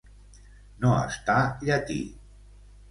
[0.85, 1.39] No estar
[1.69, 2.03] llatí.